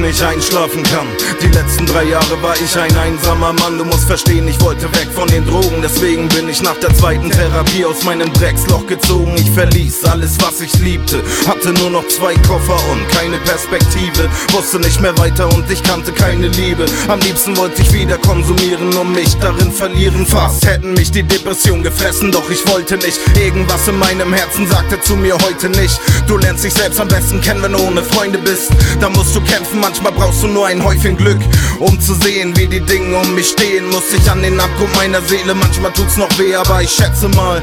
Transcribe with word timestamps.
nicht 0.00 0.22
einschlafen 0.22 0.82
kann. 0.82 1.06
Die 1.42 1.48
letzten 1.48 1.86
drei 1.86 2.04
Jahre 2.04 2.42
war 2.42 2.54
ich 2.56 2.76
ein 2.76 2.96
einsamer 2.96 3.52
Mann. 3.52 3.78
Du 3.78 3.84
musst 3.84 4.06
verstehen, 4.06 4.48
ich 4.48 4.60
wollte 4.60 4.90
weg 4.94 5.08
von 5.14 5.28
den 5.28 5.46
Drogen. 5.46 5.82
Deswegen 5.82 6.28
bin 6.28 6.48
ich 6.48 6.62
nach 6.62 6.76
der 6.76 6.94
zweiten 6.94 7.30
Therapie 7.30 7.84
aus 7.84 8.02
meinem 8.04 8.32
Drecksloch 8.32 8.86
gezogen. 8.86 9.34
Ich 9.36 9.50
verließ 9.50 10.04
alles, 10.04 10.38
was 10.40 10.60
ich 10.60 10.72
liebte. 10.78 11.22
Hatte 11.46 11.72
nur 11.74 11.90
noch 11.90 12.06
zwei 12.08 12.34
Koffer 12.48 12.78
und 12.90 13.06
keine 13.08 13.36
Perspektive. 13.38 14.28
Wusste 14.52 14.80
nicht 14.80 15.00
mehr 15.00 15.16
weiter 15.18 15.52
und 15.54 15.70
ich 15.70 15.82
kannte 15.82 16.12
keine 16.12 16.48
Liebe. 16.48 16.86
Am 17.08 17.20
liebsten 17.20 17.56
wollte 17.56 17.82
ich 17.82 17.92
wieder 17.92 18.18
konsumieren 18.18 18.92
und 18.96 19.12
mich 19.12 19.36
darin 19.36 19.70
verlieren. 19.70 20.26
Fast 20.26 20.66
hätten 20.66 20.94
mich 20.94 21.10
die 21.10 21.22
Depression 21.22 21.82
gefressen, 21.82 22.32
doch 22.32 22.48
ich 22.50 22.66
wollte 22.68 22.96
nicht. 22.96 23.20
Irgendwas 23.36 23.86
in 23.86 23.98
meinem 23.98 24.32
Herzen 24.32 24.66
sagte 24.66 25.00
zu 25.00 25.14
mir 25.14 25.36
heute 25.46 25.68
nicht. 25.68 26.00
Du 26.26 26.36
lernst 26.36 26.64
dich 26.64 26.74
selbst 26.74 27.00
am 27.00 27.08
besten 27.08 27.40
kennen, 27.40 27.62
wenn 27.62 27.72
du 27.72 27.78
ohne 27.80 28.02
Freunde 28.02 28.38
bist. 28.38 28.70
Da 29.00 29.08
musst 29.08 29.34
du 29.34 29.40
kämpfen, 29.40 29.80
manchmal 29.80 30.12
brauchst 30.12 30.42
du 30.42 30.48
nur 30.48 30.66
ein 30.66 30.82
Häufchen 30.84 31.16
Glück. 31.16 31.38
Um 31.78 31.98
zu 32.00 32.14
sehen, 32.14 32.56
wie 32.56 32.66
die 32.66 32.80
Dinge 32.80 33.16
um 33.16 33.34
mich 33.34 33.48
stehen, 33.48 33.88
muss 33.90 34.12
ich 34.12 34.30
an 34.30 34.42
den 34.42 34.58
Abgrund 34.60 34.94
meiner 34.96 35.22
Seele. 35.22 35.54
Manchmal 35.54 35.92
tut's 35.92 36.16
noch 36.16 36.30
weh, 36.38 36.54
aber 36.54 36.82
ich 36.82 36.90
schätze 36.90 37.28
mal. 37.28 37.62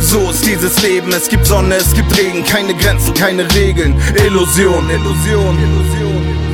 So 0.00 0.30
ist 0.30 0.46
dieses 0.46 0.82
Leben, 0.82 1.12
es 1.12 1.28
gibt 1.28 1.46
Sonne, 1.46 1.76
es 1.76 1.92
gibt 1.94 2.16
Regen, 2.18 2.44
keine 2.44 2.74
Grenzen, 2.74 3.14
keine 3.14 3.52
Regeln. 3.54 3.94
Illusion, 4.26 4.90
Illusion, 4.90 5.58
Illusion. 5.58 6.44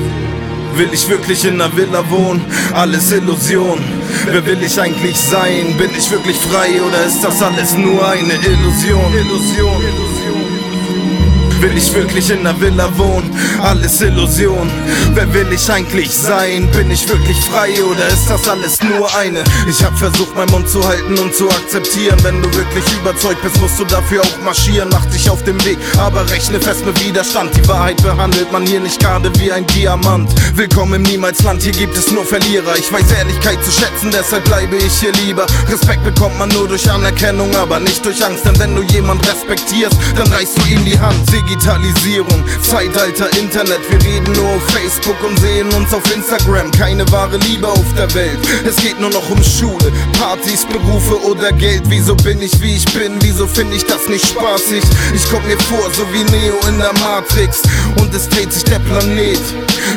Will 0.76 0.88
ich 0.92 1.08
wirklich 1.08 1.44
in 1.44 1.60
einer 1.60 1.76
Villa 1.76 2.08
wohnen? 2.10 2.44
Alles 2.72 3.10
Illusion. 3.10 3.80
Wer 4.26 4.46
will 4.46 4.62
ich 4.62 4.80
eigentlich 4.80 5.16
sein? 5.16 5.76
Bin 5.76 5.90
ich 5.98 6.10
wirklich 6.10 6.36
frei 6.36 6.80
oder 6.80 7.04
ist 7.04 7.22
das 7.22 7.42
alles 7.42 7.74
nur 7.74 8.06
eine 8.06 8.34
Illusion? 8.34 9.12
Illusion, 9.12 9.82
Illusion. 9.82 10.09
Will 11.60 11.76
ich 11.76 11.92
wirklich 11.92 12.30
in 12.30 12.38
einer 12.40 12.58
Villa 12.58 12.88
wohnen? 12.96 13.30
Alles 13.62 14.00
Illusion. 14.00 14.70
Wer 15.12 15.30
will 15.34 15.46
ich 15.52 15.70
eigentlich 15.70 16.10
sein? 16.10 16.66
Bin 16.70 16.90
ich 16.90 17.06
wirklich 17.06 17.36
frei 17.36 17.74
oder 17.84 18.08
ist 18.08 18.30
das 18.30 18.48
alles 18.48 18.82
nur 18.82 19.14
eine? 19.14 19.44
Ich 19.68 19.84
hab 19.84 19.96
versucht, 19.98 20.34
meinen 20.34 20.50
Mund 20.52 20.70
zu 20.70 20.82
halten 20.88 21.18
und 21.18 21.34
zu 21.34 21.50
akzeptieren. 21.50 22.16
Wenn 22.22 22.40
du 22.40 22.48
wirklich 22.54 22.84
überzeugt 23.02 23.42
bist, 23.42 23.60
musst 23.60 23.78
du 23.78 23.84
dafür 23.84 24.22
auch 24.22 24.42
marschieren. 24.42 24.88
Mach 24.90 25.04
dich 25.06 25.28
auf 25.28 25.44
den 25.44 25.62
Weg, 25.66 25.76
aber 25.98 26.28
rechne 26.30 26.58
fest 26.58 26.86
mit 26.86 26.98
Widerstand. 27.04 27.54
Die 27.54 27.68
Wahrheit 27.68 28.02
behandelt 28.02 28.50
man 28.50 28.66
hier 28.66 28.80
nicht 28.80 28.98
gerade 28.98 29.30
wie 29.38 29.52
ein 29.52 29.66
Diamant. 29.66 30.30
Willkommen 30.54 30.94
im 30.94 31.02
Niemalsland, 31.02 31.62
hier 31.62 31.72
gibt 31.72 31.96
es 31.96 32.10
nur 32.10 32.24
Verlierer. 32.24 32.74
Ich 32.78 32.90
weiß 32.90 33.12
Ehrlichkeit 33.12 33.62
zu 33.62 33.70
schätzen, 33.70 34.10
deshalb 34.10 34.44
bleibe 34.44 34.76
ich 34.76 34.94
hier 34.98 35.12
lieber. 35.26 35.44
Respekt 35.68 36.04
bekommt 36.04 36.38
man 36.38 36.48
nur 36.48 36.68
durch 36.68 36.90
Anerkennung, 36.90 37.54
aber 37.54 37.80
nicht 37.80 38.02
durch 38.06 38.24
Angst. 38.24 38.46
Denn 38.46 38.58
wenn 38.58 38.74
du 38.74 38.82
jemand 38.94 39.28
respektierst, 39.28 39.96
dann 40.16 40.32
reichst 40.32 40.56
du 40.56 40.66
ihm 40.66 40.84
die 40.86 40.98
Hand. 40.98 41.20
Digitalisierung, 41.50 42.44
Zeitalter 42.62 43.28
Internet. 43.36 43.80
Wir 43.90 44.00
reden 44.02 44.32
nur 44.34 44.50
auf 44.50 44.62
Facebook 44.70 45.16
und 45.24 45.36
sehen 45.40 45.68
uns 45.74 45.92
auf 45.92 46.02
Instagram. 46.14 46.70
Keine 46.70 47.10
wahre 47.10 47.38
Liebe 47.38 47.66
auf 47.66 47.92
der 47.96 48.12
Welt. 48.14 48.38
Es 48.64 48.76
geht 48.76 49.00
nur 49.00 49.10
noch 49.10 49.28
um 49.28 49.42
Schule, 49.42 49.90
Partys, 50.16 50.64
Berufe 50.64 51.20
oder 51.26 51.50
Geld. 51.50 51.82
Wieso 51.86 52.14
bin 52.14 52.40
ich 52.40 52.60
wie 52.62 52.76
ich 52.76 52.84
bin? 52.92 53.20
Wieso 53.22 53.48
finde 53.48 53.74
ich 53.74 53.84
das 53.84 54.08
nicht 54.08 54.24
spaßig? 54.24 54.84
Ich 55.12 55.28
komm 55.28 55.44
mir 55.44 55.58
vor, 55.58 55.90
so 55.92 56.06
wie 56.12 56.22
Neo 56.30 56.54
in 56.68 56.78
der 56.78 56.92
Matrix. 57.00 57.62
Und 57.96 58.14
es 58.14 58.28
dreht 58.28 58.52
sich 58.52 58.62
der 58.62 58.78
Planet. 58.78 59.40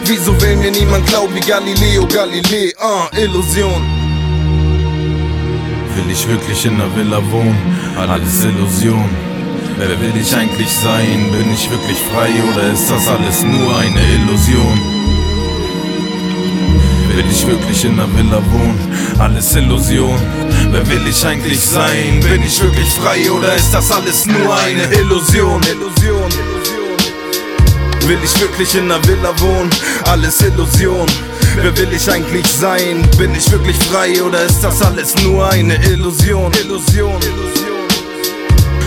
Wieso 0.05 0.39
will 0.41 0.55
mir 0.55 0.71
niemand 0.71 1.05
glauben 1.05 1.35
wie 1.35 1.39
Galileo 1.39 2.07
Galilei? 2.07 2.73
Ah, 2.79 3.09
Illusion. 3.15 3.83
Will 5.95 6.11
ich 6.11 6.27
wirklich 6.27 6.65
in 6.65 6.81
einer 6.81 6.95
Villa 6.95 7.21
wohnen? 7.31 7.77
Alles 7.95 8.43
Illusion. 8.43 9.32
Wer 9.77 9.99
will 9.99 10.15
ich 10.21 10.35
eigentlich 10.35 10.69
sein? 10.69 11.31
Bin 11.31 11.53
ich 11.53 11.69
wirklich 11.69 11.97
frei 12.11 12.29
oder 12.51 12.71
ist 12.71 12.89
das 12.89 13.07
alles 13.07 13.43
nur 13.43 13.77
eine 13.77 14.01
Illusion? 14.15 14.79
Will 17.09 17.25
ich 17.29 17.45
wirklich 17.45 17.85
in 17.85 17.93
einer 17.93 18.07
Villa 18.15 18.41
wohnen? 18.51 18.79
Alles 19.19 19.55
Illusion. 19.55 20.19
Wer 20.71 20.87
will 20.89 21.07
ich 21.07 21.25
eigentlich 21.25 21.59
sein? 21.59 22.19
Bin 22.21 22.43
ich 22.43 22.61
wirklich 22.61 22.89
frei 22.89 23.29
oder 23.31 23.55
ist 23.55 23.71
das 23.73 23.91
alles 23.91 24.25
nur 24.25 24.55
eine 24.55 24.83
Illusion? 24.95 25.61
Illusion. 25.63 26.31
Will 28.07 28.19
ich 28.23 28.41
wirklich 28.41 28.75
in 28.75 28.91
einer 28.91 29.05
Villa 29.07 29.33
wohnen? 29.39 29.69
Alles 30.05 30.41
Illusion. 30.41 31.07
Wer 31.55 31.75
will 31.77 31.93
ich 31.93 32.09
eigentlich 32.09 32.47
sein? 32.47 33.07
Bin 33.17 33.33
ich 33.35 33.51
wirklich 33.51 33.77
frei 33.77 34.21
oder 34.21 34.43
ist 34.43 34.61
das 34.61 34.81
alles 34.81 35.15
nur 35.23 35.49
eine 35.49 35.75
Illusion? 35.85 36.51
Illusion. 36.63 37.19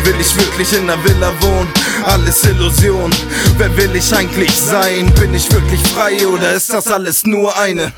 Will 0.06 0.20
ich 0.20 0.36
wirklich 0.36 0.72
in 0.72 0.88
einer 0.88 1.02
Villa 1.04 1.32
wohnen? 1.40 1.68
Alles 2.04 2.44
Illusion. 2.44 3.10
Wer 3.58 3.76
will 3.76 3.90
ich 3.96 4.14
eigentlich 4.14 4.52
sein? 4.52 5.12
Bin 5.18 5.34
ich 5.34 5.50
wirklich 5.50 5.80
frei 5.88 6.24
oder 6.28 6.52
ist 6.52 6.72
das 6.72 6.86
alles 6.86 7.26
nur 7.26 7.58
eine 7.58 7.92